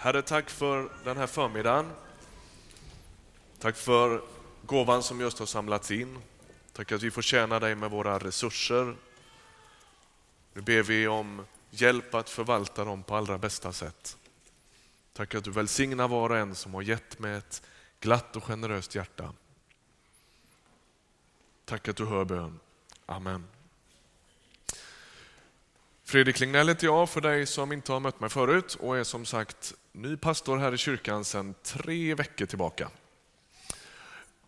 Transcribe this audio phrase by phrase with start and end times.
[0.00, 1.90] Herre, tack för den här förmiddagen.
[3.58, 4.22] Tack för
[4.66, 6.18] gåvan som just har samlats in.
[6.72, 8.96] Tack att vi får tjäna dig med våra resurser.
[10.52, 14.16] Nu ber vi om hjälp att förvalta dem på allra bästa sätt.
[15.12, 17.62] Tack att du välsignar var och en som har gett med ett
[18.00, 19.34] glatt och generöst hjärta.
[21.64, 22.60] Tack att du hör bön.
[23.06, 23.46] Amen.
[26.04, 29.26] Fredrik Lignell heter jag för dig som inte har mött mig förut och är som
[29.26, 32.90] sagt ny pastor här i kyrkan sedan tre veckor tillbaka.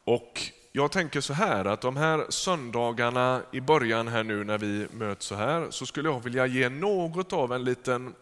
[0.05, 0.41] Och
[0.73, 5.27] jag tänker så här att de här söndagarna i början här nu när vi möts
[5.27, 8.15] så här så skulle jag vilja ge något av en liten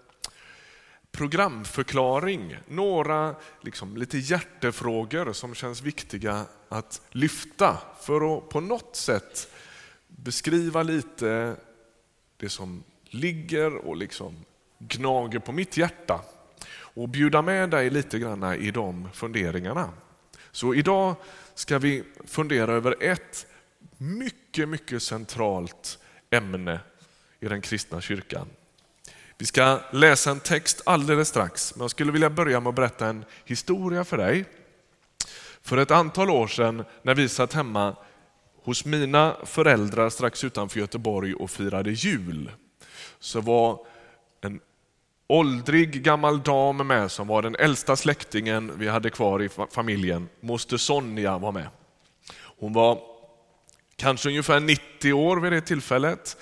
[1.12, 2.56] programförklaring.
[2.68, 9.48] Några liksom, lite hjärtefrågor som känns viktiga att lyfta för att på något sätt
[10.06, 11.56] beskriva lite
[12.37, 14.45] det som ligger och liksom
[14.79, 16.20] gnager på mitt hjärta
[16.98, 19.91] och bjuda med dig lite grann i de funderingarna.
[20.51, 21.15] Så idag
[21.55, 23.46] ska vi fundera över ett
[23.96, 25.99] mycket, mycket centralt
[26.30, 26.80] ämne
[27.40, 28.49] i den kristna kyrkan.
[29.38, 33.07] Vi ska läsa en text alldeles strax, men jag skulle vilja börja med att berätta
[33.07, 34.45] en historia för dig.
[35.62, 37.96] För ett antal år sedan när vi satt hemma
[38.62, 42.51] hos mina föräldrar strax utanför Göteborg och firade jul,
[43.18, 43.87] så var
[45.29, 50.29] åldrig gammal dam med som var den äldsta släktingen vi hade kvar i familjen.
[50.40, 51.68] Moster Sonja var med.
[52.40, 52.98] Hon var
[53.96, 56.37] kanske ungefär 90 år vid det tillfället.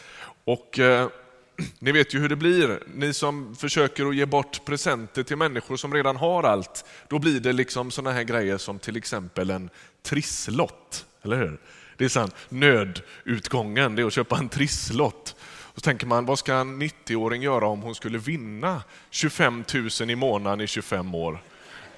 [0.45, 1.09] Och eh,
[1.79, 5.77] Ni vet ju hur det blir, ni som försöker att ge bort presenter till människor
[5.77, 6.85] som redan har allt.
[7.09, 9.71] Då blir det liksom sådana här grejer som till exempel en
[10.03, 11.61] trisslott, eller hur?
[11.97, 15.36] Det är sån nödutgången, det är att köpa en trisslott.
[15.77, 19.65] Så tänker man, vad ska en 90-åring göra om hon skulle vinna 25
[20.01, 21.43] 000 i månaden i 25 år?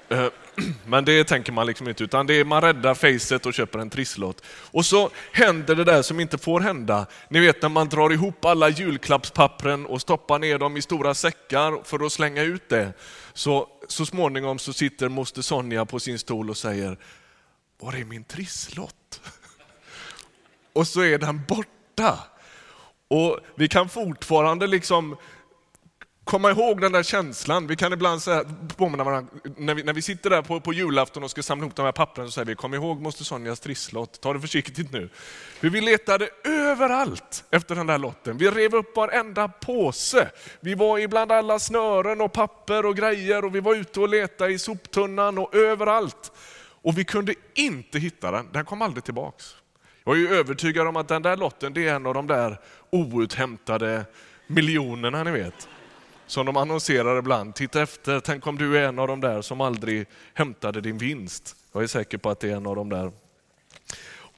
[0.09, 0.27] Eh,
[0.85, 3.89] men det tänker man liksom inte, utan det är man räddar facet och köper en
[3.89, 4.43] trisslott.
[4.47, 7.05] Och så händer det där som inte får hända.
[7.29, 11.83] Ni vet när man drar ihop alla julklappspappren och stoppar ner dem i stora säckar
[11.83, 12.93] för att slänga ut det.
[13.33, 16.97] Så, så småningom så sitter moster Sonja på sin stol och säger,
[17.79, 19.21] var är min trisslott?
[20.73, 22.19] Och så är den borta.
[23.09, 25.15] Och vi kan fortfarande liksom
[26.29, 27.67] komma ihåg den där känslan.
[27.67, 28.45] Vi kan ibland säga,
[28.77, 31.75] påminna varandra, när vi, när vi sitter där på, på julafton och ska samla ihop
[31.75, 35.09] de här pappren så säger vi, kom ihåg moster Sonjas trisslott, ta det försiktigt nu.
[35.59, 38.37] För vi letade överallt efter den där lotten.
[38.37, 40.31] Vi rev upp varenda påse.
[40.59, 44.53] Vi var ibland alla snören och papper och grejer och vi var ute och letade
[44.53, 46.31] i soptunnan och överallt.
[46.81, 49.55] Och vi kunde inte hitta den, den kom aldrig tillbaks.
[50.09, 52.59] Jag är ju övertygad om att den där lotten det är en av de där
[52.89, 54.05] outhämtade
[54.47, 55.69] miljonerna ni vet.
[56.27, 57.55] Som de annonserar ibland.
[57.55, 61.55] Titta efter, tänk om du är en av de där som aldrig hämtade din vinst.
[61.71, 63.11] Jag är säker på att det är en av de där.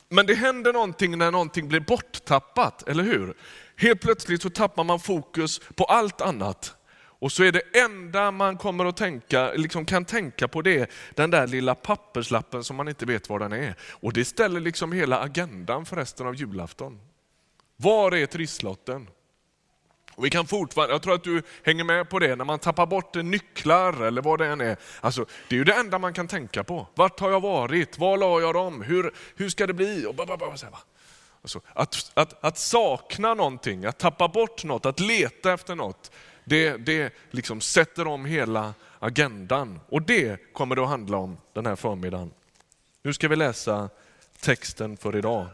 [0.09, 3.33] Men det händer någonting när någonting blir borttappat, eller hur?
[3.75, 6.75] Helt plötsligt så tappar man fokus på allt annat.
[7.21, 11.31] Och så är det enda man kommer att tänka, liksom kan tänka på det den
[11.31, 13.75] där lilla papperslappen som man inte vet var den är.
[13.89, 16.99] Och det ställer liksom hela agendan för resten av julafton.
[17.77, 19.07] Var är trisslotten?
[20.15, 22.85] Och vi kan fortfarande, jag tror att du hänger med på det, när man tappar
[22.85, 24.77] bort nycklar eller vad det än är.
[25.01, 26.87] Alltså, det är ju det enda man kan tänka på.
[26.95, 27.99] Vart har jag varit?
[27.99, 28.81] Var la jag dem?
[28.81, 30.05] Hur, hur ska det bli?
[30.05, 30.75] Och bara, så här,
[31.41, 36.11] alltså, att, att, att sakna någonting, att tappa bort något, att leta efter något,
[36.43, 39.79] det, det liksom sätter om hela agendan.
[39.89, 42.31] Och det kommer det att handla om den här förmiddagen.
[43.01, 43.89] Nu ska vi läsa
[44.39, 45.47] texten för idag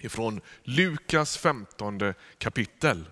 [0.00, 3.04] ifrån Lukas 15 kapitel.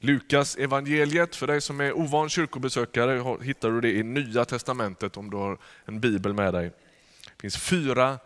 [0.00, 5.30] Lukas evangeliet, för dig som är ovan kyrkobesökare hittar du det i Nya Testamentet om
[5.30, 6.70] du har en bibel med dig.
[7.24, 8.18] Det finns fyra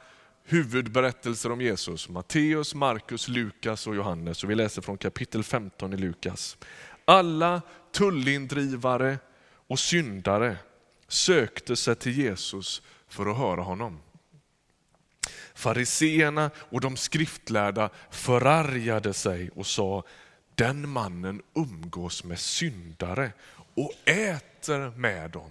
[0.49, 2.09] huvudberättelser om Jesus.
[2.09, 4.45] Matteus, Markus, Lukas och Johannes.
[4.45, 6.57] Och vi läser från kapitel 15 i Lukas.
[7.05, 7.63] Alla
[7.93, 9.19] tullindrivare
[9.67, 10.57] och syndare
[11.09, 14.01] sökte sig till Jesus för att höra honom.
[15.55, 20.05] Fariseerna och de skriftlärda förargade sig och sa,
[20.55, 23.33] den mannen umgås med syndare
[23.75, 25.51] och äter med dem.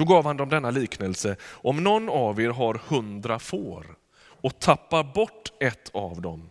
[0.00, 1.36] Då gav han dem denna liknelse.
[1.50, 3.86] Om någon av er har hundra får
[4.22, 6.50] och tappar bort ett av dem,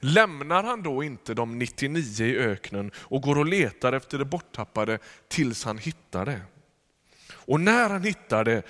[0.00, 4.98] lämnar han då inte de 99 i öknen och går och letar efter det borttappade
[5.28, 6.40] tills han hittar det?
[7.30, 8.62] Och när han hittar det,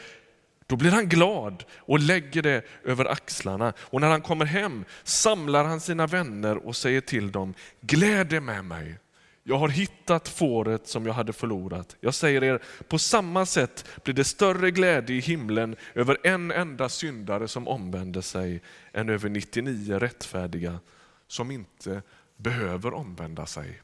[0.67, 3.73] Då blir han glad och lägger det över axlarna.
[3.81, 8.41] Och när han kommer hem samlar han sina vänner och säger till dem, gläd er
[8.41, 8.99] med mig.
[9.49, 11.97] Jag har hittat fåret som jag hade förlorat.
[12.00, 16.89] Jag säger er, på samma sätt blir det större glädje i himlen över en enda
[16.89, 18.62] syndare som omvänder sig
[18.93, 20.81] än över 99 rättfärdiga
[21.27, 22.03] som inte
[22.37, 23.83] behöver omvända sig.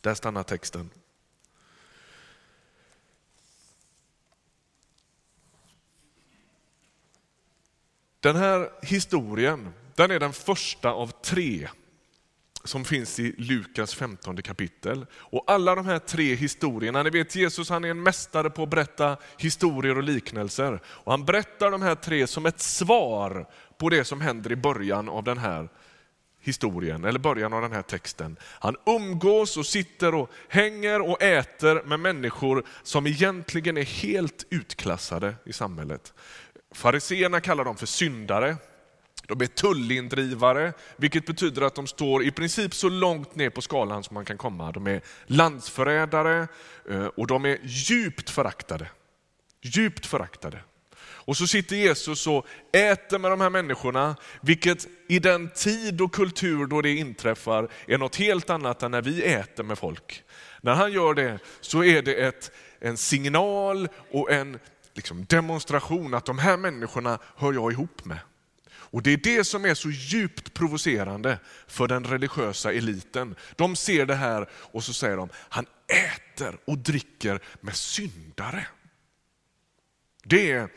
[0.00, 0.90] Där stannar texten.
[8.20, 11.68] Den här historien den är den första av tre
[12.64, 15.06] som finns i Lukas 15 kapitel.
[15.12, 18.68] Och alla de här tre historierna, ni vet Jesus han är en mästare på att
[18.68, 20.80] berätta historier och liknelser.
[20.86, 23.46] Och han berättar de här tre som ett svar
[23.78, 25.68] på det som händer i början av den här
[26.40, 28.36] historien, eller början av den här texten.
[28.42, 35.34] Han umgås och sitter och hänger och äter med människor som egentligen är helt utklassade
[35.44, 36.14] i samhället.
[36.74, 38.56] Fariseerna kallar dem för syndare.
[39.26, 44.04] De är tullindrivare, vilket betyder att de står i princip så långt ner på skalan
[44.04, 44.72] som man kan komma.
[44.72, 46.48] De är landsförrädare
[46.90, 48.86] eh, och de är djupt föraktade.
[49.62, 50.62] Djupt föraktade.
[51.02, 56.14] Och så sitter Jesus och äter med de här människorna, vilket i den tid och
[56.14, 60.22] kultur då det inträffar är något helt annat än när vi äter med folk.
[60.60, 62.50] När han gör det så är det ett,
[62.80, 64.58] en signal och en
[64.94, 68.18] liksom demonstration att de här människorna hör jag ihop med.
[68.90, 73.34] Och Det är det som är så djupt provocerande för den religiösa eliten.
[73.56, 78.66] De ser det här och så säger de, han äter och dricker med syndare.
[80.24, 80.68] Det är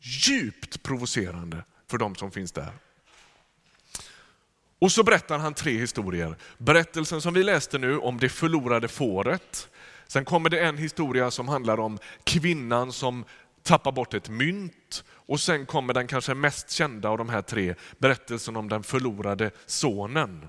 [0.00, 2.72] djupt provocerande för de som finns där.
[4.78, 6.36] Och så berättar han tre historier.
[6.58, 9.68] Berättelsen som vi läste nu om det förlorade fåret.
[10.06, 13.24] Sen kommer det en historia som handlar om kvinnan som
[13.62, 15.04] tappar bort ett mynt.
[15.30, 19.50] Och sen kommer den kanske mest kända av de här tre, berättelsen om den förlorade
[19.66, 20.48] sonen.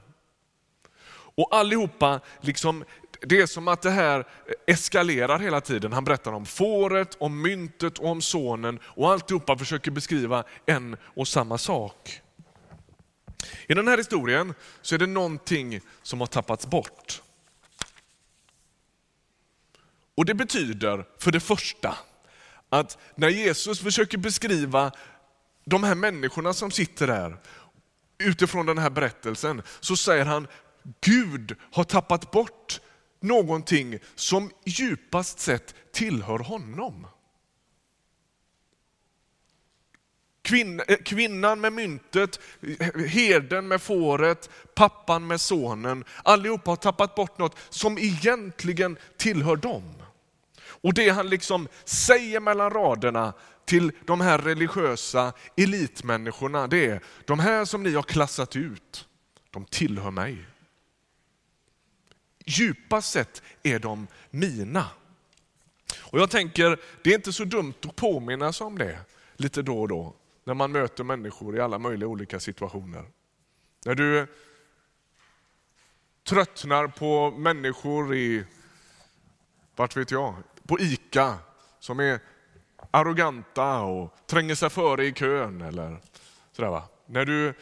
[1.10, 2.83] Och allihopa, liksom,
[3.22, 4.28] det är som att det här
[4.68, 5.94] eskalerar hela tiden.
[5.94, 11.28] Han berättar om fåret, om myntet och om sonen och alltihopa försöker beskriva en och
[11.28, 12.22] samma sak.
[13.68, 17.22] I den här historien så är det någonting som har tappats bort.
[20.16, 21.98] Och Det betyder för det första
[22.71, 24.91] att när Jesus försöker beskriva
[25.65, 27.38] de här människorna som sitter där
[28.18, 30.47] utifrån den här berättelsen så säger han
[31.01, 32.81] Gud har tappat bort
[33.19, 37.07] någonting som djupast sett tillhör honom.
[40.88, 42.39] Eh, kvinnan med myntet,
[43.07, 46.03] herden med fåret, pappan med sonen.
[46.23, 50.00] Allihopa har tappat bort något som egentligen tillhör dem.
[50.81, 53.33] Och det han liksom säger mellan raderna
[53.66, 59.07] till de här religiösa elitmänniskorna, det är de här som ni har klassat ut,
[59.51, 60.45] de tillhör mig.
[62.45, 64.88] Djupast sett är de mina.
[66.00, 69.00] Och jag tänker, det är inte så dumt att påminna sig om det
[69.36, 70.13] lite då och då,
[70.44, 73.06] när man möter människor i alla möjliga olika situationer.
[73.86, 74.28] När du
[76.24, 78.45] tröttnar på människor i,
[79.75, 80.36] vart vet jag,
[80.71, 81.38] på ICA
[81.79, 82.19] som är
[82.91, 85.62] arroganta och tränger sig före i kön.
[85.62, 85.97] Eller
[86.51, 86.83] sådär va?
[87.06, 87.53] När du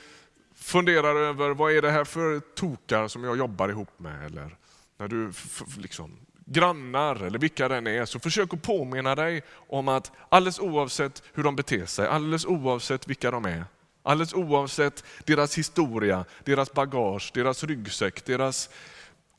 [0.56, 4.26] funderar över vad är det här för tokar som jag jobbar ihop med.
[4.26, 4.58] Eller
[4.98, 5.32] när du
[5.78, 11.24] liksom, grannar eller vilka den är, så försök att påminna dig om att alldeles oavsett
[11.34, 13.66] hur de beter sig, alldeles oavsett vilka de är,
[14.04, 18.70] alldeles oavsett deras historia, deras bagage, deras ryggsäck, deras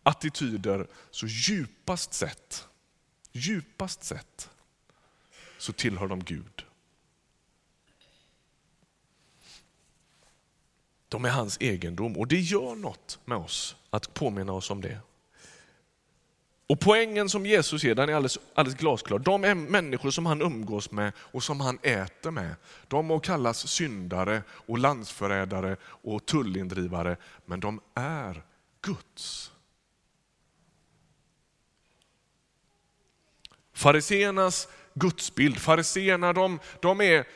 [0.03, 2.67] attityder, så djupast sett
[3.33, 4.51] Djupast sett
[5.59, 6.65] så tillhör de Gud.
[11.09, 15.01] De är hans egendom och det gör något med oss att påminna oss om det.
[16.67, 19.19] Och Poängen som Jesus ger den är alldeles, alldeles glasklar.
[19.19, 22.55] De är människor som han umgås med och som han äter med.
[22.89, 28.43] De må kallas syndare och landsförrädare och tullindrivare, men de är
[28.81, 29.53] Guds.
[33.81, 37.27] Fariseernas gudsbild, fariseerna de, de är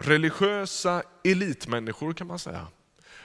[0.00, 2.66] religiösa elitmänniskor kan man säga.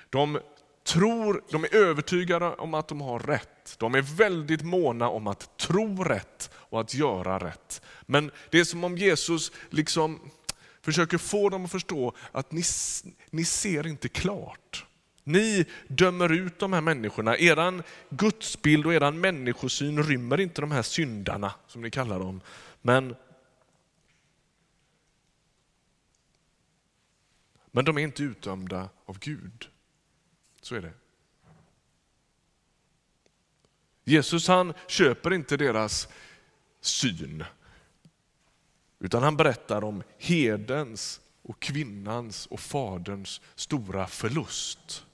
[0.09, 0.39] De
[0.87, 3.75] tror, de är övertygade om att de har rätt.
[3.77, 7.81] De är väldigt måna om att tro rätt och att göra rätt.
[8.01, 10.31] Men det är som om Jesus liksom
[10.81, 12.63] försöker få dem att förstå att ni,
[13.29, 14.85] ni ser inte klart.
[15.29, 17.37] Ni dömer ut de här människorna.
[17.37, 22.41] Er gudsbild och er människosyn rymmer inte de här syndarna, som ni kallar dem.
[22.81, 23.15] Men
[27.71, 29.69] Men de är inte utdömda av Gud.
[30.61, 30.93] Så är det.
[34.03, 36.07] Jesus han köper inte deras
[36.81, 37.43] syn.
[38.99, 45.05] Utan han berättar om hedens och kvinnans och faderns stora förlust.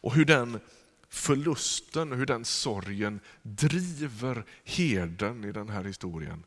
[0.00, 0.60] Och hur den
[1.08, 6.44] förlusten och hur den sorgen driver herden i den här historien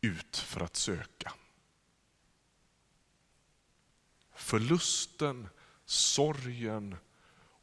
[0.00, 1.32] ut för att söka.
[4.34, 5.48] Förlusten,
[5.84, 6.96] sorgen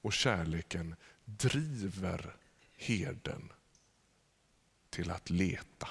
[0.02, 2.36] och kärleken driver
[2.76, 3.52] herden
[4.90, 5.90] till att leta.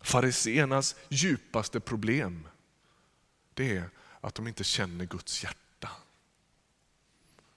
[0.00, 2.48] Fariseernas djupaste problem
[3.54, 5.90] det är att de inte känner Guds hjärta.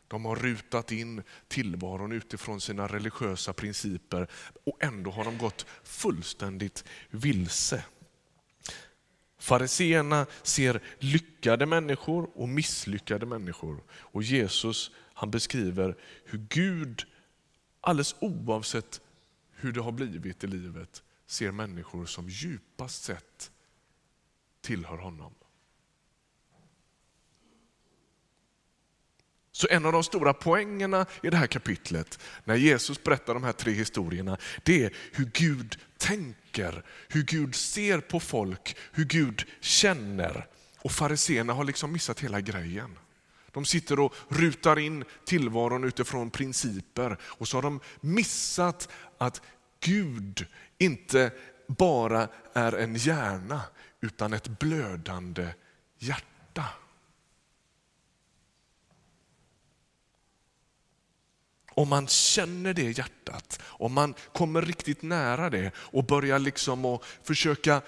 [0.08, 4.28] De har rutat in tillvaron utifrån sina religiösa principer
[4.66, 7.84] och ändå har de gått fullständigt vilse.
[9.38, 13.84] Fariseerna ser lyckade människor och misslyckade människor.
[13.92, 17.04] Och Jesus han beskriver hur Gud,
[17.82, 19.02] alldeles oavsett
[19.52, 23.52] hur det har blivit i livet, ser människor som djupast sett
[24.62, 25.34] tillhör honom.
[29.52, 33.52] Så en av de stora poängerna i det här kapitlet, när Jesus berättar de här
[33.52, 40.48] tre historierna, det är hur Gud tänker, hur Gud ser på folk, hur Gud känner.
[40.78, 42.98] Och fariseerna har liksom missat hela grejen.
[43.52, 49.42] De sitter och rutar in tillvaron utifrån principer och så har de missat att
[49.80, 50.46] Gud
[50.78, 51.32] inte
[51.68, 53.62] bara är en hjärna
[54.02, 55.48] utan ett blödande
[56.00, 56.66] hjärta.
[61.74, 67.02] Om man känner det hjärtat, om man kommer riktigt nära det och börjar liksom att
[67.24, 67.82] försöka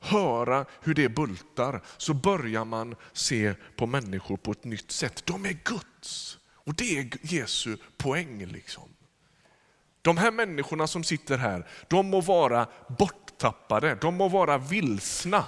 [0.00, 5.26] höra hur det bultar, så börjar man se på människor på ett nytt sätt.
[5.26, 8.46] De är Guds och det är Jesu poäng.
[8.46, 8.88] Liksom.
[10.02, 12.66] De här människorna som sitter här, de må vara
[12.98, 15.44] borttappade, de må vara vilsna.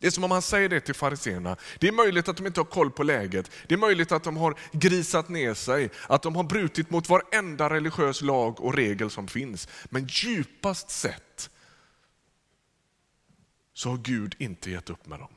[0.00, 1.56] Det är som om han säger det till fariséerna.
[1.78, 3.50] Det är möjligt att de inte har koll på läget.
[3.66, 7.70] Det är möjligt att de har grisat ner sig, att de har brutit mot varenda
[7.70, 9.68] religiös lag och regel som finns.
[9.84, 11.50] Men djupast sett
[13.74, 15.34] så har Gud inte gett upp med dem.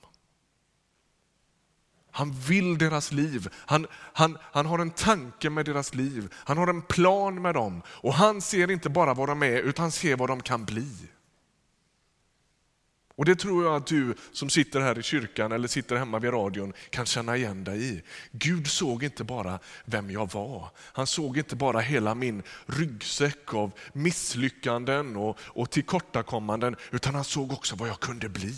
[2.12, 3.50] Han vill deras liv.
[3.54, 6.34] Han, han, han har en tanke med deras liv.
[6.34, 7.82] Han har en plan med dem.
[7.88, 10.90] Och han ser inte bara vad de är, utan han ser vad de kan bli.
[13.16, 16.34] Och Det tror jag att du som sitter här i kyrkan eller sitter hemma vid
[16.34, 18.02] radion kan känna igen dig i.
[18.32, 20.70] Gud såg inte bara vem jag var.
[20.78, 27.52] Han såg inte bara hela min ryggsäck av misslyckanden och, och tillkortakommanden, utan han såg
[27.52, 28.56] också vad jag kunde bli.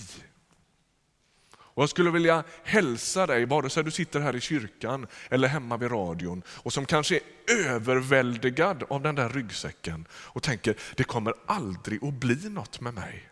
[1.57, 5.77] Och jag skulle vilja hälsa dig, vare sig du sitter här i kyrkan eller hemma
[5.77, 11.33] vid radion och som kanske är överväldigad av den där ryggsäcken och tänker, det kommer
[11.45, 13.29] aldrig att bli något med mig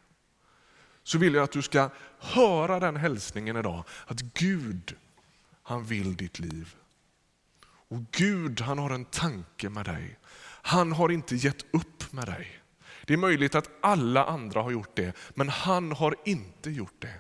[1.04, 3.84] så vill jag att du ska höra den hälsningen idag.
[4.08, 4.96] Att Gud,
[5.64, 6.76] han vill ditt liv.
[7.66, 10.20] Och Gud, han har en tanke med dig.
[10.62, 12.60] Han har inte gett upp med dig.
[13.06, 17.20] Det är möjligt att alla andra har gjort det, men han har inte gjort det.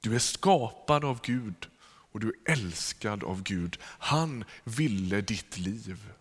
[0.00, 1.68] Du är skapad av Gud
[2.12, 3.78] och du är älskad av Gud.
[3.82, 6.12] Han ville ditt liv.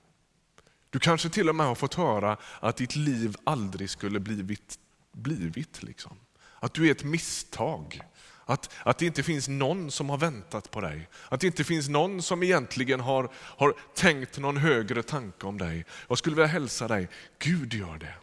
[0.91, 4.79] Du kanske till och med har fått höra att ditt liv aldrig skulle blivit,
[5.11, 6.17] blivit liksom.
[6.59, 8.01] Att du är ett misstag.
[8.45, 11.09] Att, att det inte finns någon som har väntat på dig.
[11.29, 15.85] Att det inte finns någon som egentligen har, har tänkt någon högre tanke om dig.
[16.07, 18.13] Jag skulle vilja hälsa dig, Gud gör det.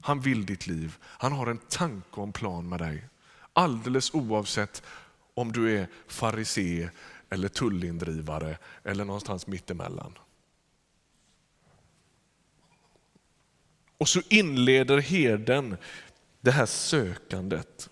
[0.00, 0.96] Han vill ditt liv.
[1.02, 3.04] Han har en tanke och en plan med dig.
[3.52, 4.82] Alldeles oavsett
[5.34, 6.88] om du är farisé
[7.30, 10.18] eller tullindrivare eller någonstans mittemellan.
[14.02, 15.76] Och så inleder herden
[16.40, 17.90] det här sökandet.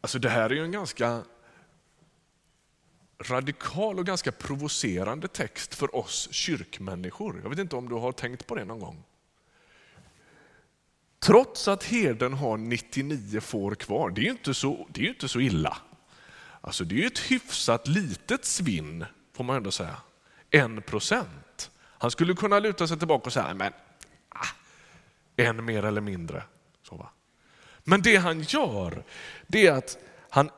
[0.00, 1.22] Alltså det här är ju en ganska
[3.18, 7.40] radikal och ganska provocerande text för oss kyrkmänniskor.
[7.42, 9.02] Jag vet inte om du har tänkt på det någon gång.
[11.18, 15.28] Trots att herden har 99 får kvar, det är ju inte så, det är inte
[15.28, 15.78] så illa.
[16.60, 19.96] Alltså det är ett hyfsat litet svinn, får man ändå säga.
[20.50, 21.28] En procent.
[21.98, 23.72] Han skulle kunna luta sig tillbaka och säga, men
[24.28, 24.46] ah,
[25.36, 26.42] en mer eller mindre.
[26.82, 27.10] Så va?
[27.84, 29.04] Men det han gör,
[29.46, 29.98] det är att
[30.30, 30.50] han,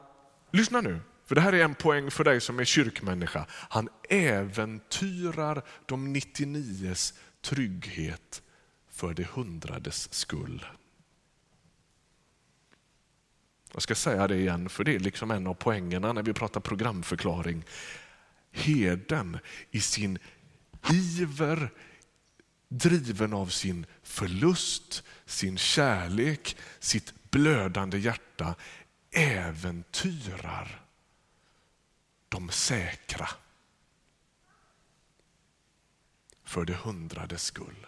[0.50, 3.47] lyssna nu, För det här är en poäng för dig som är kyrkmänniska.
[3.50, 8.42] Han äventyrar de 99s trygghet
[8.90, 10.66] för det hundrades skull.
[13.73, 16.61] Jag ska säga det igen, för det är liksom en av poängerna när vi pratar
[16.61, 17.64] programförklaring.
[18.52, 19.38] Heden
[19.70, 20.18] i sin
[20.88, 21.70] iver,
[22.68, 28.54] driven av sin förlust, sin kärlek, sitt blödande hjärta
[29.10, 30.84] äventyrar
[32.28, 33.28] de säkra
[36.44, 37.87] för det hundrades skull.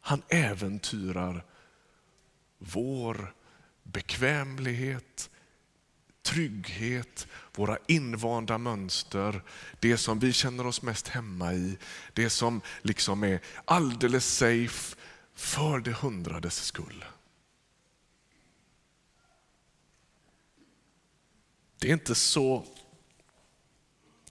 [0.00, 1.44] Han äventyrar
[2.58, 3.34] vår
[3.82, 5.30] bekvämlighet,
[6.28, 9.42] trygghet, våra invanda mönster,
[9.80, 11.78] det som vi känner oss mest hemma i,
[12.12, 14.96] det som liksom är alldeles safe
[15.34, 17.04] för det hundrades skull.
[21.78, 22.64] Det är inte så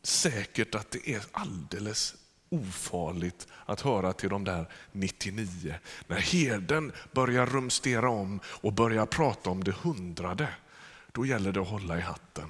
[0.02, 2.16] säkert att det är alldeles
[2.50, 5.76] ofarligt att höra till de där 99.
[6.08, 10.50] När herden börjar rumstera om och börjar prata om det hundrade,
[11.18, 12.50] då gäller det att hålla i hatten.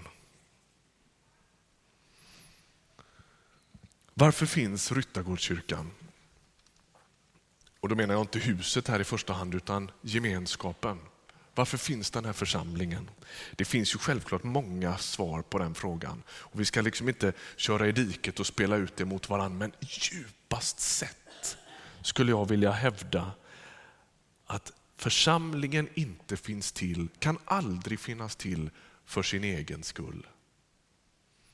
[4.13, 5.91] Varför finns Ryttargårdskyrkan?
[7.79, 11.00] Och då menar jag inte huset här i första hand, utan gemenskapen.
[11.55, 13.09] Varför finns den här församlingen?
[13.55, 16.24] Det finns ju självklart många svar på den frågan.
[16.29, 19.71] Och vi ska liksom inte köra i diket och spela ut det mot varandra, men
[19.79, 21.57] djupast sett
[22.01, 23.31] skulle jag vilja hävda
[24.45, 28.70] att församlingen inte finns till, kan aldrig finnas till
[29.06, 30.27] för sin egen skull.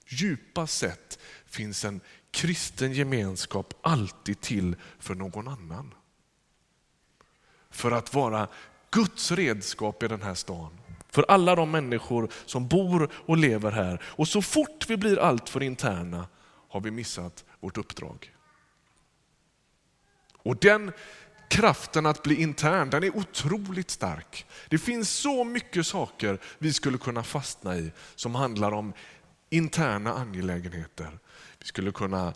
[0.07, 5.93] Djupast sett finns en kristen gemenskap alltid till för någon annan.
[7.69, 8.47] För att vara
[8.91, 10.79] Guds redskap i den här stan.
[11.09, 14.03] För alla de människor som bor och lever här.
[14.03, 16.27] Och så fort vi blir alltför interna
[16.69, 18.35] har vi missat vårt uppdrag.
[20.37, 20.91] Och den
[21.53, 24.45] kraften att bli intern, den är otroligt stark.
[24.69, 28.93] Det finns så mycket saker vi skulle kunna fastna i som handlar om
[29.49, 31.19] interna angelägenheter.
[31.59, 32.33] Vi skulle kunna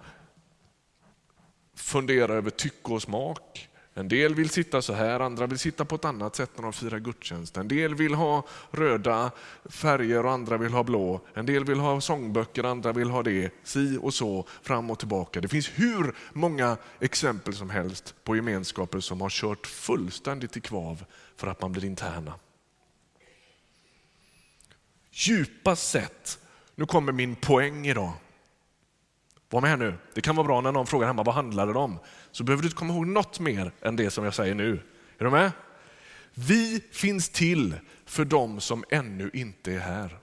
[1.75, 3.69] fundera över tycke och smak.
[3.97, 6.73] En del vill sitta så här, andra vill sitta på ett annat sätt när de
[6.73, 7.57] firar gudstjänst.
[7.57, 9.31] En del vill ha röda
[9.65, 11.21] färger och andra vill ha blå.
[11.33, 13.51] En del vill ha sångböcker, andra vill ha det.
[13.63, 15.41] Si och så, fram och tillbaka.
[15.41, 21.05] Det finns hur många exempel som helst på gemenskaper som har kört fullständigt i kvav
[21.36, 22.33] för att man blir interna.
[25.12, 26.39] Djupast sett,
[26.75, 28.13] nu kommer min poäng idag.
[29.49, 29.93] Var med här nu.
[30.13, 31.99] Det kan vara bra när någon frågar hemma vad handlar det om?
[32.31, 34.79] Så behöver du inte komma ihåg något mer än det som jag säger nu.
[35.17, 35.51] Är du med?
[36.33, 40.10] Vi finns till för dem som ännu inte är här.
[40.10, 40.19] Kan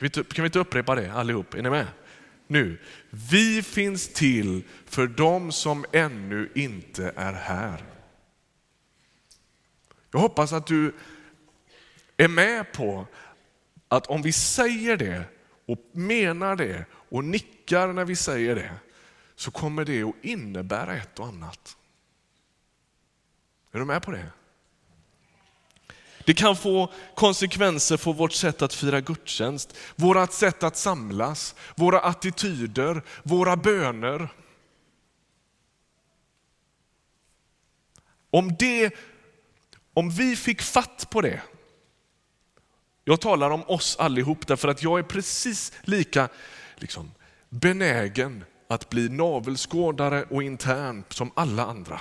[0.00, 1.54] vi, inte, kan vi inte upprepa det allihop?
[1.54, 1.86] Är ni med?
[2.46, 2.78] Nu.
[3.10, 7.84] Vi finns till för dem som ännu inte är här.
[10.10, 10.94] Jag hoppas att du
[12.16, 13.06] är med på
[13.88, 15.24] att om vi säger det
[15.66, 18.72] och menar det och nickar när vi säger det,
[19.36, 21.76] så kommer det att innebära ett och annat.
[23.72, 24.30] Är du med på det?
[26.24, 32.00] Det kan få konsekvenser för vårt sätt att fira gudstjänst, vårt sätt att samlas, våra
[32.00, 34.28] attityder, våra böner.
[38.30, 38.94] Om, det,
[39.94, 41.42] om vi fick fatt på det,
[43.08, 46.28] jag talar om oss allihop därför att jag är precis lika
[46.76, 47.10] liksom,
[47.48, 52.00] benägen att bli navelskådare och intern som alla andra.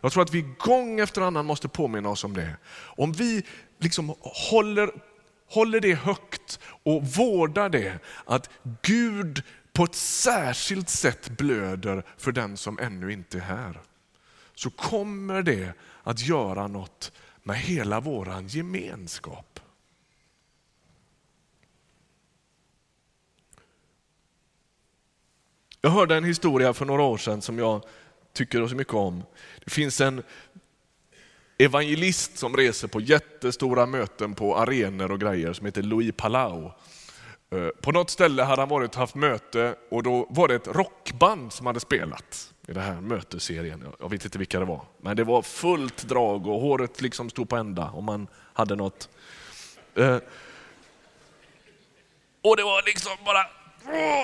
[0.00, 2.56] Jag tror att vi gång efter annan måste påminna oss om det.
[2.72, 3.42] Om vi
[3.78, 4.90] liksom håller,
[5.48, 8.50] håller det högt och vårdar det, att
[8.82, 13.80] Gud på ett särskilt sätt blöder för den som ännu inte är här.
[14.54, 15.72] Så kommer det
[16.02, 19.60] att göra något med hela våran gemenskap.
[25.80, 27.82] Jag hörde en historia för några år sedan som jag
[28.32, 29.22] tycker så mycket om.
[29.64, 30.22] Det finns en
[31.58, 36.72] evangelist som reser på jättestora möten på arenor och grejer som heter Louis Palau.
[37.50, 40.68] Eh, på något ställe hade han varit och haft möte och då var det ett
[40.68, 43.84] rockband som hade spelat i den här mötesserien.
[44.00, 47.48] Jag vet inte vilka det var, men det var fullt drag och håret liksom stod
[47.48, 49.08] på ända om man hade något.
[49.94, 50.18] Eh,
[52.42, 53.57] och det var liksom bara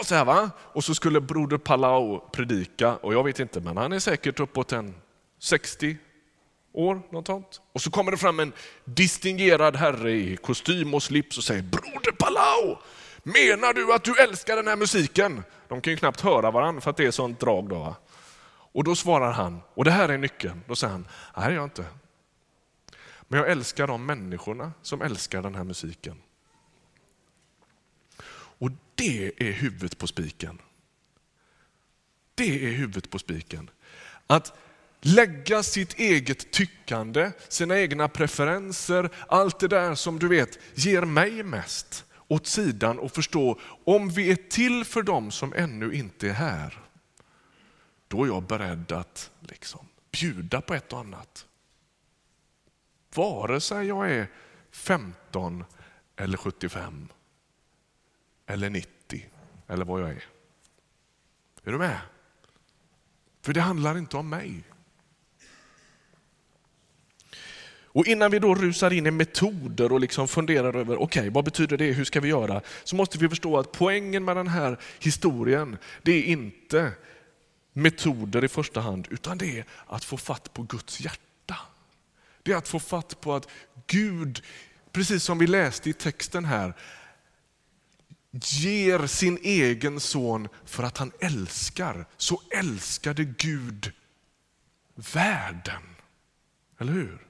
[0.04, 0.50] så här va.
[0.58, 4.72] Och så skulle broder Palau predika och jag vet inte, men han är säkert uppåt
[4.72, 4.94] en
[5.38, 5.96] 60
[6.72, 7.60] år, något sånt.
[7.72, 8.52] Och så kommer det fram en
[8.84, 12.76] distingerad herre i kostym och slips och säger Broder Palau,
[13.22, 15.44] menar du att du älskar den här musiken?
[15.68, 17.68] De kan ju knappt höra varandra för att det är sånt drag.
[17.68, 17.96] Då, va?
[18.72, 21.60] Och då svarar han, och det här är nyckeln, då säger han, nej det gör
[21.60, 21.84] jag inte.
[23.28, 26.16] Men jag älskar de människorna som älskar den här musiken.
[28.58, 30.58] Och det är huvudet på spiken.
[32.34, 33.70] Det är huvudet på spiken.
[34.26, 34.58] Att
[35.00, 41.42] lägga sitt eget tyckande, sina egna preferenser, allt det där som du vet ger mig
[41.42, 46.32] mest åt sidan och förstå om vi är till för dem som ännu inte är
[46.32, 46.78] här,
[48.08, 51.46] då är jag beredd att liksom bjuda på ett och annat.
[53.14, 54.30] Vare sig jag är
[54.70, 55.64] 15
[56.16, 57.08] eller 75
[58.46, 59.26] eller 90
[59.68, 60.24] eller vad jag är.
[61.64, 61.98] Är du med?
[63.42, 64.64] För det handlar inte om mig.
[67.94, 71.44] Och innan vi då rusar in i metoder och liksom funderar över, okej, okay, vad
[71.44, 72.60] betyder det, hur ska vi göra?
[72.84, 76.92] Så måste vi förstå att poängen med den här historien, det är inte
[77.72, 81.56] metoder i första hand, utan det är att få fatt på Guds hjärta.
[82.42, 83.48] Det är att få fatt på att
[83.86, 84.42] Gud,
[84.92, 86.74] precis som vi läste i texten här,
[88.42, 92.06] ger sin egen son för att han älskar.
[92.16, 93.92] Så älskade Gud
[94.94, 95.82] världen.
[96.78, 97.26] Eller hur?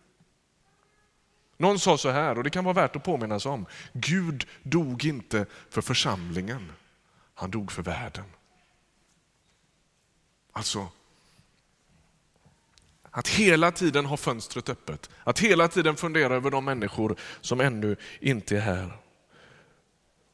[1.56, 3.66] Någon sa så här, och det kan vara värt att påminna sig om.
[3.92, 6.72] Gud dog inte för församlingen,
[7.34, 8.24] han dog för världen.
[10.52, 10.88] Alltså,
[13.10, 17.96] att hela tiden ha fönstret öppet, att hela tiden fundera över de människor som ännu
[18.20, 19.03] inte är här.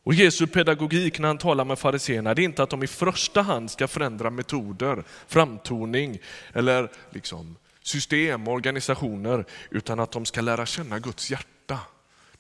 [0.03, 3.43] Och Jesu pedagogik när han talar med fariséerna, det är inte att de i första
[3.43, 6.19] hand ska förändra metoder, framtoning
[6.53, 11.79] eller liksom system, organisationer, utan att de ska lära känna Guds hjärta.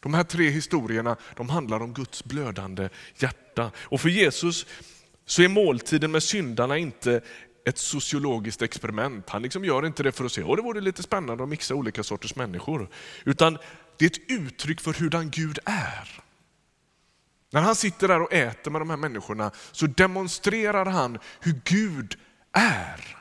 [0.01, 3.70] De här tre historierna de handlar om Guds blödande hjärta.
[3.77, 4.66] Och för Jesus
[5.27, 7.20] så är måltiden med syndarna inte
[7.64, 9.31] ett sociologiskt experiment.
[9.31, 11.75] Han liksom gör inte det för att se, och det vore lite spännande att mixa
[11.75, 12.88] olika sorters människor.
[13.25, 13.59] Utan
[13.99, 16.23] det är ett uttryck för hurdan Gud är.
[17.50, 22.16] När han sitter där och äter med de här människorna så demonstrerar han hur Gud
[22.52, 23.16] är.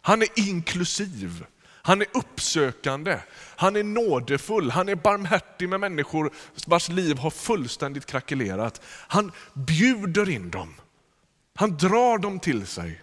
[0.00, 3.18] Han är inklusiv, han är uppsökande,
[3.56, 6.30] han är nådefull, han är barmhärtig med människor
[6.66, 8.82] vars liv har fullständigt krackelerat.
[8.86, 10.74] Han bjuder in dem,
[11.54, 13.02] han drar dem till sig.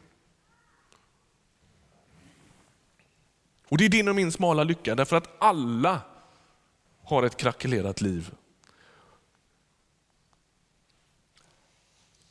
[3.70, 6.02] Och Det är din och min smala lycka, därför att alla
[7.04, 8.32] har ett krackelerat liv.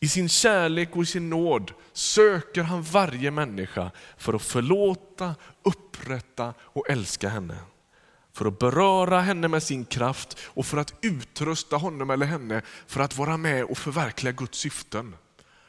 [0.02, 6.54] I sin kärlek och i sin nåd söker han varje människa för att förlåta, upprätta
[6.60, 7.56] och älska henne.
[8.32, 13.00] För att beröra henne med sin kraft och för att utrusta honom eller henne för
[13.00, 15.16] att vara med och förverkliga Guds syften.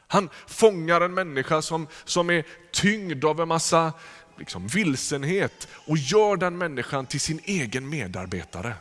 [0.06, 3.92] Han fångar en människa som, som är tyngd av en massa
[4.38, 8.74] liksom, vilsenhet och gör den människan till sin egen medarbetare.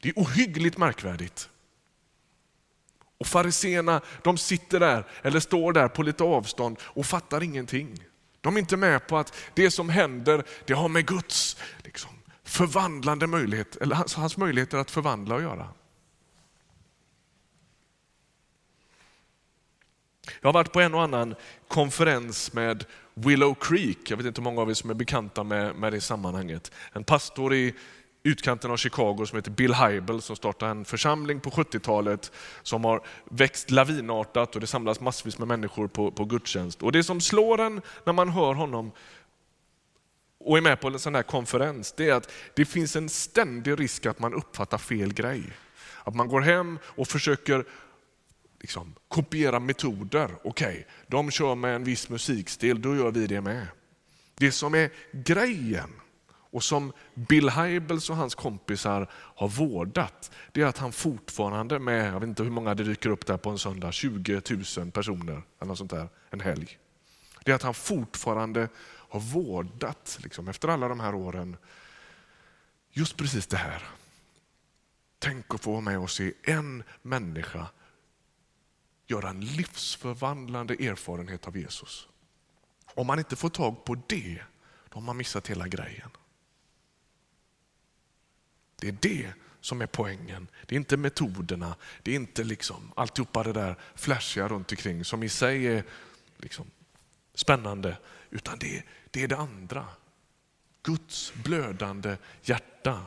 [0.00, 1.48] Det är ohyggligt märkvärdigt.
[3.22, 8.04] Och fariseerna de sitter där, eller står där på lite avstånd och fattar ingenting.
[8.40, 12.10] De är inte med på att det som händer, det har med Guds liksom,
[12.44, 15.68] förvandlande möjlighet, eller hans, hans möjligheter att förvandla att göra.
[20.40, 21.34] Jag har varit på en och annan
[21.68, 24.10] konferens med Willow Creek.
[24.10, 26.72] Jag vet inte hur många av er som är bekanta med, med det sammanhanget.
[26.92, 27.74] En pastor i
[28.22, 32.32] utkanten av Chicago som heter Bill Hybel som startade en församling på 70-talet
[32.62, 36.82] som har växt lavinartat och det samlas massvis med människor på, på gudstjänst.
[36.82, 38.92] Och det som slår en när man hör honom
[40.38, 43.80] och är med på en sån här konferens, det är att det finns en ständig
[43.80, 45.42] risk att man uppfattar fel grej.
[46.04, 47.64] Att man går hem och försöker
[48.60, 50.30] liksom, kopiera metoder.
[50.44, 53.66] Okej, okay, de kör med en viss musikstil, då gör vi det med.
[54.34, 55.90] Det som är grejen
[56.52, 62.14] och som Bill Hybels och hans kompisar har vårdat, det är att han fortfarande med,
[62.14, 64.42] jag vet inte hur många det dyker upp där på en söndag, 20
[64.78, 66.78] 000 personer eller något sånt där, en helg.
[67.44, 71.56] Det är att han fortfarande har vårdat, liksom, efter alla de här åren,
[72.90, 73.82] just precis det här.
[75.18, 77.66] Tänk att få vara med och se en människa
[79.06, 82.08] göra en livsförvandlande erfarenhet av Jesus.
[82.94, 84.42] Om man inte får tag på det,
[84.88, 86.10] då har man missat hela grejen.
[88.82, 90.48] Det är det som är poängen.
[90.66, 95.22] Det är inte metoderna, det är inte liksom alltihopa det där flashiga runt omkring som
[95.22, 95.84] i sig är
[96.36, 96.66] liksom
[97.34, 97.96] spännande,
[98.30, 99.86] utan det, det är det andra.
[100.82, 103.02] Guds blödande hjärta.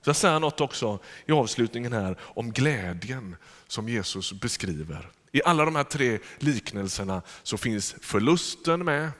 [0.00, 5.10] Så jag säger något också i avslutningen här om glädjen som Jesus beskriver.
[5.32, 9.10] I alla de här tre liknelserna så finns förlusten med,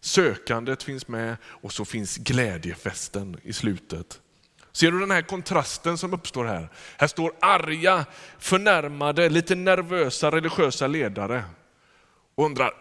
[0.00, 4.20] sökandet finns med och så finns glädjefesten i slutet.
[4.72, 6.68] Ser du den här kontrasten som uppstår här?
[6.98, 8.06] Här står arga,
[8.38, 11.44] förnärmade, lite nervösa religiösa ledare
[12.34, 12.72] och undrar,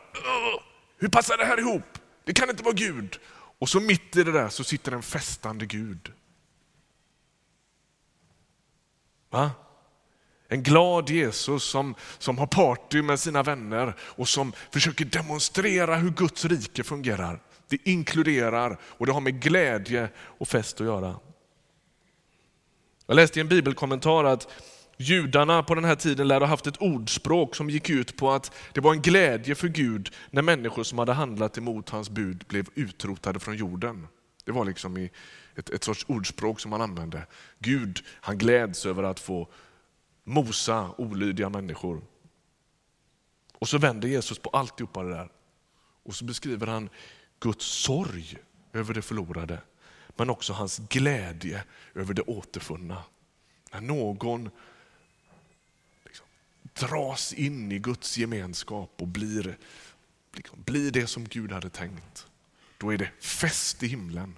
[0.97, 1.99] hur passar det här ihop?
[2.23, 3.19] Det kan inte vara Gud.
[3.59, 6.13] Och så mitt i det där så sitter en festande Gud.
[9.29, 9.51] Va?
[10.47, 16.09] En glad Jesus som, som har party med sina vänner och som försöker demonstrera hur
[16.09, 17.39] Guds rike fungerar.
[17.67, 21.15] Det inkluderar och det har med glädje och fest att göra.
[23.07, 24.47] Jag läste i en bibelkommentar att
[24.97, 28.51] judarna på den här tiden lär ha haft ett ordspråk som gick ut på att
[28.73, 32.65] det var en glädje för Gud när människor som hade handlat emot hans bud blev
[32.75, 34.07] utrotade från jorden.
[34.45, 35.09] Det var liksom
[35.55, 37.27] ett, ett sorts ordspråk som man använde.
[37.59, 39.47] Gud han gläds över att få
[40.25, 42.01] mosa olydiga människor.
[43.53, 45.29] Och så vänder Jesus på alltihopa det där.
[46.03, 46.89] Och så beskriver han
[47.39, 48.37] Guds sorg
[48.73, 49.61] över det förlorade,
[50.15, 53.03] men också hans glädje över det återfunna.
[53.71, 54.49] När någon
[56.05, 56.27] liksom
[56.73, 59.57] dras in i Guds gemenskap och blir,
[60.33, 62.27] liksom, blir det som Gud hade tänkt,
[62.77, 64.37] då är det fest i himlen.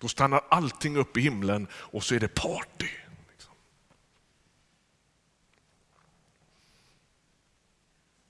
[0.00, 2.88] Då stannar allting upp i himlen och så är det party.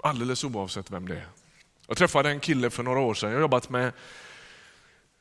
[0.07, 1.27] Alldeles oavsett vem det är.
[1.87, 3.93] Jag träffade en kille för några år sedan, jag har jobbat med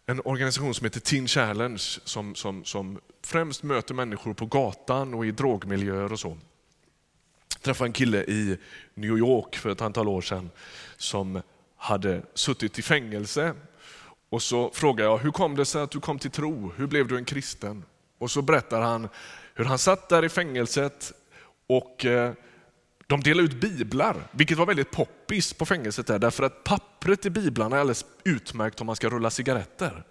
[0.05, 5.25] en organisation som heter Teen Challenge som, som, som främst möter människor på gatan och
[5.25, 6.37] i drogmiljöer och så.
[7.53, 8.57] Jag träffade en kille i
[8.93, 10.49] New York för ett antal år sedan
[10.97, 11.41] som
[11.77, 13.53] hade suttit i fängelse
[14.29, 16.71] och så frågade jag, hur kom det sig att du kom till tro?
[16.77, 17.83] Hur blev du en kristen?
[18.17, 19.09] Och så berättar han
[19.53, 21.13] hur han satt där i fängelset
[21.67, 22.33] och eh,
[23.07, 27.29] de delade ut biblar, vilket var väldigt poppis på fängelset där, därför att pappret i
[27.29, 30.03] biblarna är alldeles utmärkt om man ska rulla cigaretter.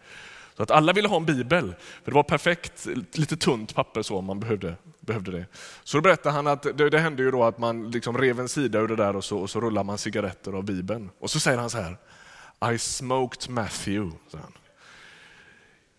[0.56, 4.16] Så att alla ville ha en bibel, för det var perfekt, lite tunt papper så
[4.16, 5.46] om man behövde, behövde det.
[5.84, 8.48] Så då berättade han att det, det hände ju då att man liksom rev en
[8.48, 11.10] sida ur det där och så, och så rullar man cigaretter av bibeln.
[11.18, 11.96] Och så säger han så här,
[12.74, 14.16] i smoked Matthew.
[14.28, 14.52] Så han.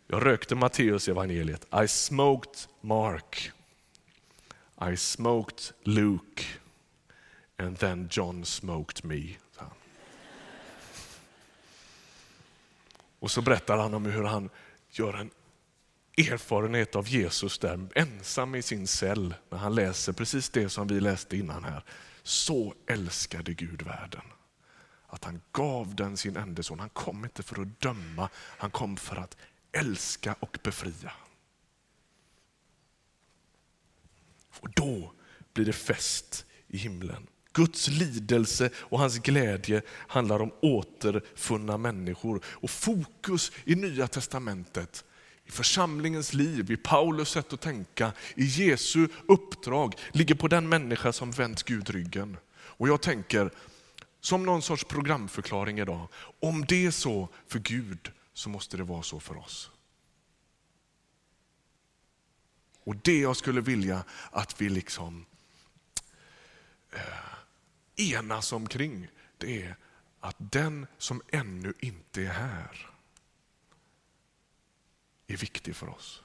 [0.07, 1.67] Jag rökte Matteus evangeliet.
[1.83, 3.51] I smoked Mark.
[4.91, 6.43] I smoked Luke.
[7.57, 9.35] And then John smoked me.
[13.19, 14.49] Och så berättar han om hur han
[14.89, 15.31] gör en
[16.17, 20.99] erfarenhet av Jesus där, ensam i sin cell, när han läser precis det som vi
[20.99, 21.83] läste innan här.
[22.23, 24.21] Så älskade Gud världen
[25.15, 26.79] att han gav den sin enda son.
[26.79, 29.37] Han kom inte för att döma, han kom för att
[29.71, 31.11] älska och befria.
[34.59, 35.13] Och då
[35.53, 37.27] blir det fest i himlen.
[37.55, 42.41] Guds lidelse och hans glädje handlar om återfunna människor.
[42.45, 45.05] Och fokus i Nya Testamentet,
[45.45, 51.13] i församlingens liv, i Paulus sätt att tänka, i Jesu uppdrag ligger på den människa
[51.13, 52.37] som vänt Gud ryggen.
[52.53, 53.51] Och jag tänker,
[54.21, 56.07] som någon sorts programförklaring idag.
[56.39, 59.71] Om det är så för Gud så måste det vara så för oss.
[62.83, 65.25] Och det jag skulle vilja att vi liksom
[66.91, 67.34] eh,
[67.95, 69.75] enas omkring, det är
[70.19, 72.89] att den som ännu inte är här
[75.27, 76.23] är viktig för oss.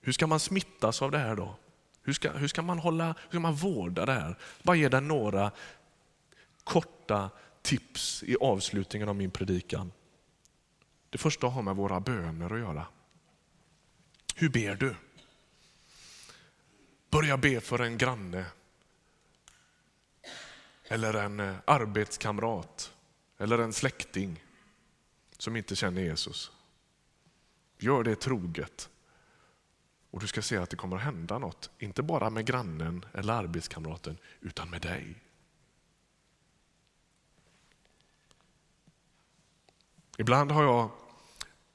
[0.00, 1.56] Hur ska man smittas av det här då?
[2.02, 4.38] Hur ska, hur ska man hålla, hur ska man vårda det här?
[4.62, 5.50] Bara ge dig några
[6.64, 7.30] korta
[7.62, 9.92] tips i avslutningen av min predikan.
[11.10, 12.86] Det första har med våra böner att göra.
[14.34, 14.96] Hur ber du?
[17.14, 18.46] Börja be för en granne.
[20.84, 22.92] Eller en eh, arbetskamrat.
[23.38, 24.44] Eller en släkting
[25.38, 26.52] som inte känner Jesus.
[27.78, 28.90] Gör det troget.
[30.10, 33.32] Och du ska se att det kommer att hända något, inte bara med grannen eller
[33.32, 35.14] arbetskamraten, utan med dig.
[40.18, 40.90] Ibland har jag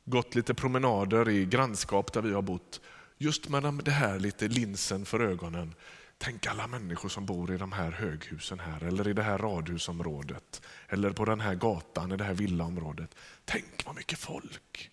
[0.06, 2.82] gått lite promenader i grannskap där vi har bott,
[3.21, 5.75] just med det här lite linsen för ögonen.
[6.17, 10.62] Tänk alla människor som bor i de här höghusen här, eller i det här radhusområdet,
[10.88, 13.15] eller på den här gatan, i det här villaområdet.
[13.45, 14.91] Tänk vad mycket folk!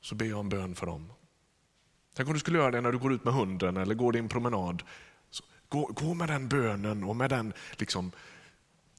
[0.00, 1.12] Så ber jag en bön för dem.
[2.14, 4.28] Tänk om du skulle göra det när du går ut med hunden eller går din
[4.28, 4.82] promenad.
[5.30, 8.12] Så gå, gå med den bönen och med den liksom,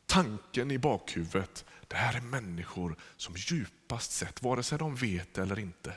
[0.06, 1.66] tanken i bakhuvudet.
[1.88, 5.94] Det här är människor som djupast sett, vare sig de vet eller inte,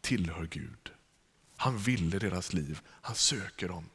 [0.00, 0.95] tillhör Gud.
[1.56, 3.88] Han ville deras liv, han söker dem.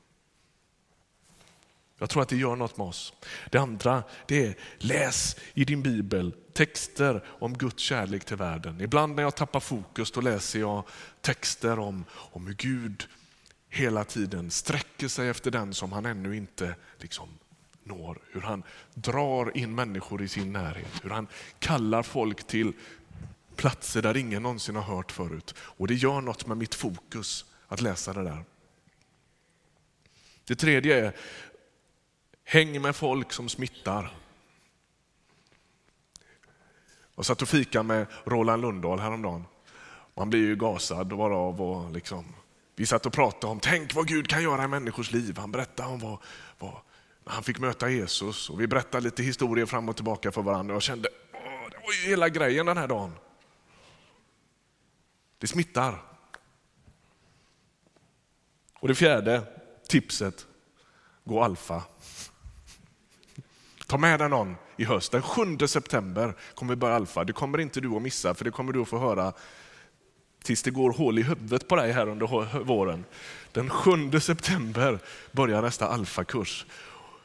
[2.02, 3.14] Jag tror att det gör något med oss.
[3.50, 8.82] Det andra det är läs i din bibel texter om Guds kärlek till världen.
[8.82, 10.84] Ibland när jag tappar fokus då läser jag
[11.22, 13.08] texter om, om hur Gud
[13.70, 17.30] hela tiden sträcker sig efter den som han ännu inte liksom
[17.84, 18.20] når.
[18.32, 21.28] Hur han drar in människor i sin närhet, hur han
[21.60, 22.74] kallar folk till
[23.56, 25.56] platser där ingen någonsin har hört förut.
[25.58, 28.44] Och det gör något med mitt fokus att läsa det där.
[30.48, 31.16] Det tredje är
[32.44, 34.14] Häng med folk som smittar.
[37.16, 39.46] Jag satt och fika med Roland Lundahl häromdagen.
[40.16, 42.36] Man blir ju gasad varav och liksom,
[42.76, 45.38] vi satt och pratade om, tänk vad Gud kan göra i människors liv.
[45.38, 46.18] Han berättade om vad,
[46.60, 46.74] vad
[47.26, 50.76] han fick möta Jesus och vi berättade lite historier fram och tillbaka för varandra.
[50.76, 53.14] Jag kände, åh, det var ju hela grejen den här dagen.
[55.38, 56.11] Det smittar.
[58.82, 59.44] Och det fjärde
[59.88, 60.48] tipset,
[61.24, 61.84] gå alfa.
[63.88, 65.12] Ta med dig någon i höst.
[65.12, 67.24] Den 7 september kommer vi börja Alfa.
[67.24, 69.34] Det kommer inte du att missa, för det kommer du att få höra
[70.44, 73.06] tills det går hål i huvudet på dig här under våren.
[73.52, 75.00] Den 7 september
[75.32, 76.66] börjar nästa alfakurs.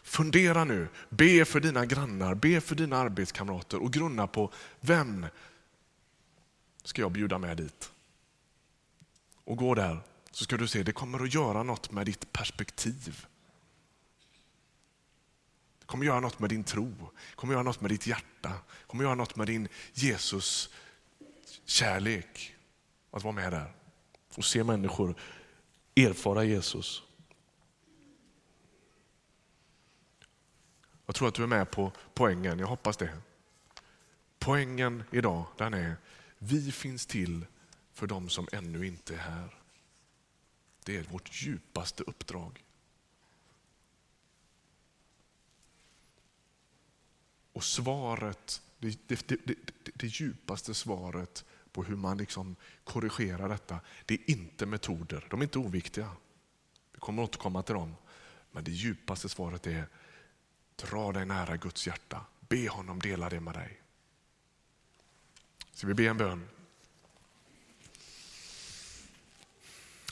[0.03, 5.27] Fundera nu, be för dina grannar, be för dina arbetskamrater och grunna på vem
[6.85, 7.91] ska jag bjuda med dit?
[9.45, 9.99] Och gå där
[10.37, 13.27] så ska du se, det kommer att göra något med ditt perspektiv.
[15.79, 16.89] Det kommer att göra något med din tro,
[17.31, 19.69] det kommer att göra något med ditt hjärta, det kommer att göra något med din
[19.93, 20.71] Jesus
[21.65, 22.55] kärlek.
[23.11, 23.73] Att vara med där
[24.35, 25.15] och se människor
[25.95, 27.03] erfara Jesus.
[31.07, 33.19] Jag tror att du är med på poängen, jag hoppas det.
[34.39, 35.97] Poängen idag den är,
[36.39, 37.47] vi finns till
[37.93, 39.66] för de som ännu inte är här.
[40.87, 42.65] Det är vårt djupaste uppdrag.
[47.53, 49.55] Och svaret, det, det, det,
[49.95, 55.27] det, djupaste svaret på hur man liksom korrigerar detta, det är inte metoder.
[55.31, 56.11] De är inte oviktiga.
[56.93, 57.97] Vi kommer återkomma till dem.
[58.51, 59.89] Men det djupaste svaret är,
[60.77, 62.25] dra dig nära Guds hjärta.
[62.41, 63.81] Be honom dela det med dig.
[65.73, 66.49] Ska vi be en bön?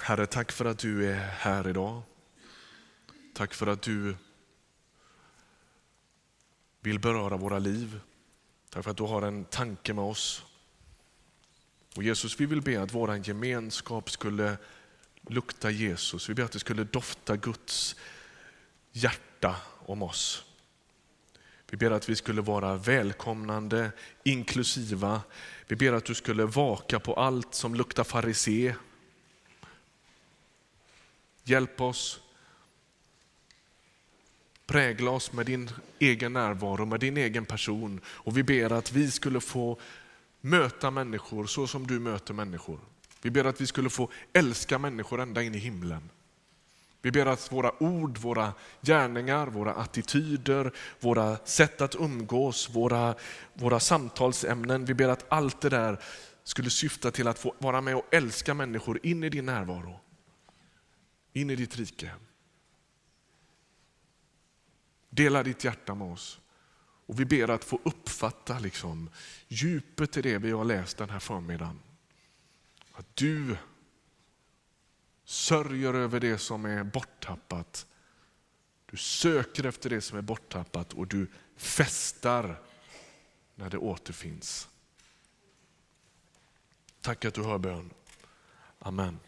[0.01, 2.03] Herre, tack för att du är här idag.
[3.35, 4.17] Tack för att du
[6.81, 8.01] vill beröra våra liv.
[8.71, 10.45] Tack för att du har en tanke med oss.
[11.97, 14.57] Och Jesus, vi vill be att vår gemenskap skulle
[15.29, 16.29] lukta Jesus.
[16.29, 17.97] Vi ber att det skulle dofta Guds
[18.93, 20.45] hjärta om oss.
[21.71, 25.23] Vi ber att vi skulle vara välkomnande, inklusiva.
[25.67, 28.75] Vi ber att du skulle vaka på allt som luktar farisé.
[31.45, 32.21] Hjälp oss
[34.67, 38.01] Prägla oss med din egen närvaro, med din egen person.
[38.07, 39.79] Och vi ber att vi skulle få
[40.41, 42.79] möta människor så som du möter människor.
[43.23, 46.11] Vi ber att vi skulle få älska människor ända in i himlen.
[47.03, 48.53] Vi ber att våra ord, våra
[48.83, 53.15] gärningar, våra attityder, våra sätt att umgås, våra,
[53.55, 55.99] våra samtalsämnen, vi ber att allt det där
[56.45, 60.01] skulle syfta till att få vara med och älska människor in i din närvaro.
[61.37, 62.11] In i ditt rike.
[65.11, 66.41] Dela ditt hjärta med oss.
[67.07, 69.11] Och Vi ber att få uppfatta liksom
[69.49, 71.81] djupet i det vi har läst den här förmiddagen.
[72.93, 73.57] Att du
[75.25, 77.87] sörjer över det som är borttappat.
[78.87, 82.63] Du söker efter det som är borttappat och du festar
[83.55, 84.69] när det återfinns.
[87.01, 87.91] Tack att du hör bön.
[88.79, 89.19] Amen.